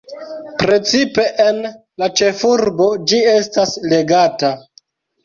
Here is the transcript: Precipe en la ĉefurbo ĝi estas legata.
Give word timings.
Precipe 0.61 1.25
en 1.43 1.59
la 2.03 2.07
ĉefurbo 2.21 2.87
ĝi 3.13 3.21
estas 3.35 3.75
legata. 3.93 4.51